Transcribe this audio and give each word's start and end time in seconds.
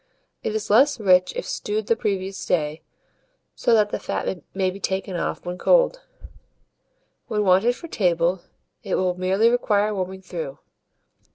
It 0.41 0.55
is 0.55 0.71
less 0.71 0.99
rich 0.99 1.31
if 1.35 1.45
stewed 1.45 1.85
the 1.85 1.95
previous 1.95 2.43
day, 2.43 2.81
so 3.53 3.75
that 3.75 3.91
the 3.91 3.99
fat 3.99 4.39
may 4.51 4.71
be 4.71 4.79
taken 4.79 5.15
off 5.15 5.45
when 5.45 5.59
cold; 5.59 6.01
when 7.27 7.43
wanted 7.45 7.75
for 7.75 7.87
table, 7.87 8.41
it 8.81 8.95
will 8.95 9.13
merely 9.13 9.47
require 9.47 9.93
warming 9.93 10.23
through. 10.23 10.57